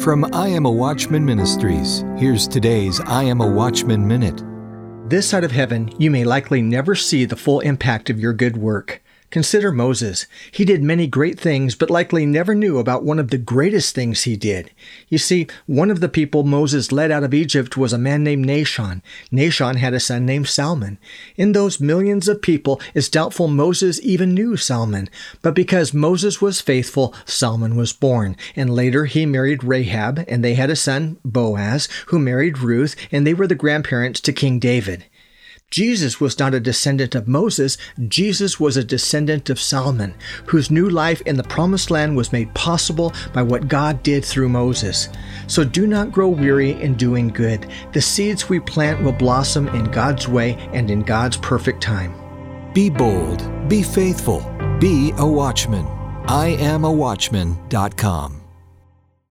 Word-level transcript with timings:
From 0.00 0.32
I 0.32 0.46
Am 0.46 0.64
a 0.64 0.70
Watchman 0.70 1.24
Ministries, 1.24 2.04
here's 2.16 2.46
today's 2.46 3.00
I 3.00 3.24
Am 3.24 3.40
a 3.40 3.46
Watchman 3.46 4.06
Minute. 4.06 4.44
This 5.10 5.28
side 5.28 5.42
of 5.42 5.50
heaven, 5.50 5.92
you 5.98 6.08
may 6.08 6.22
likely 6.22 6.62
never 6.62 6.94
see 6.94 7.24
the 7.24 7.34
full 7.34 7.58
impact 7.60 8.08
of 8.08 8.20
your 8.20 8.32
good 8.32 8.56
work. 8.56 8.97
Consider 9.30 9.70
Moses. 9.70 10.26
He 10.50 10.64
did 10.64 10.82
many 10.82 11.06
great 11.06 11.38
things, 11.38 11.74
but 11.74 11.90
likely 11.90 12.24
never 12.24 12.54
knew 12.54 12.78
about 12.78 13.04
one 13.04 13.18
of 13.18 13.28
the 13.28 13.36
greatest 13.36 13.94
things 13.94 14.22
he 14.22 14.36
did. 14.36 14.70
You 15.10 15.18
see, 15.18 15.46
one 15.66 15.90
of 15.90 16.00
the 16.00 16.08
people 16.08 16.44
Moses 16.44 16.92
led 16.92 17.10
out 17.10 17.24
of 17.24 17.34
Egypt 17.34 17.76
was 17.76 17.92
a 17.92 17.98
man 17.98 18.24
named 18.24 18.46
Nahshon. 18.46 19.02
Nahshon 19.30 19.76
had 19.76 19.92
a 19.92 20.00
son 20.00 20.24
named 20.24 20.48
Salmon. 20.48 20.98
In 21.36 21.52
those 21.52 21.78
millions 21.78 22.26
of 22.26 22.40
people, 22.40 22.80
it's 22.94 23.10
doubtful 23.10 23.48
Moses 23.48 24.00
even 24.02 24.32
knew 24.32 24.56
Salmon. 24.56 25.10
But 25.42 25.54
because 25.54 25.92
Moses 25.92 26.40
was 26.40 26.62
faithful, 26.62 27.14
Salmon 27.26 27.76
was 27.76 27.92
born. 27.92 28.34
And 28.56 28.74
later 28.74 29.04
he 29.04 29.26
married 29.26 29.62
Rahab, 29.62 30.24
and 30.26 30.42
they 30.42 30.54
had 30.54 30.70
a 30.70 30.76
son, 30.76 31.18
Boaz, 31.22 31.86
who 32.06 32.18
married 32.18 32.60
Ruth, 32.60 32.96
and 33.12 33.26
they 33.26 33.34
were 33.34 33.46
the 33.46 33.54
grandparents 33.54 34.20
to 34.22 34.32
King 34.32 34.58
David. 34.58 35.04
Jesus 35.70 36.18
was 36.18 36.38
not 36.38 36.54
a 36.54 36.60
descendant 36.60 37.14
of 37.14 37.28
Moses, 37.28 37.76
Jesus 38.08 38.58
was 38.58 38.76
a 38.76 38.84
descendant 38.84 39.50
of 39.50 39.60
Solomon, 39.60 40.14
whose 40.46 40.70
new 40.70 40.88
life 40.88 41.20
in 41.22 41.36
the 41.36 41.42
promised 41.42 41.90
land 41.90 42.16
was 42.16 42.32
made 42.32 42.54
possible 42.54 43.12
by 43.34 43.42
what 43.42 43.68
God 43.68 44.02
did 44.02 44.24
through 44.24 44.48
Moses. 44.48 45.10
So 45.46 45.64
do 45.64 45.86
not 45.86 46.10
grow 46.10 46.28
weary 46.28 46.70
in 46.80 46.94
doing 46.94 47.28
good. 47.28 47.70
The 47.92 48.00
seeds 48.00 48.48
we 48.48 48.60
plant 48.60 49.02
will 49.02 49.12
blossom 49.12 49.68
in 49.68 49.84
God's 49.84 50.26
way 50.26 50.54
and 50.72 50.90
in 50.90 51.02
God's 51.02 51.36
perfect 51.36 51.82
time. 51.82 52.14
Be 52.72 52.88
bold, 52.88 53.68
be 53.68 53.82
faithful, 53.82 54.40
be 54.80 55.12
a 55.18 55.26
watchman. 55.26 55.86
I 56.26 56.56
am 56.60 56.84
a 56.84 56.92
watchman.com. 56.92 58.47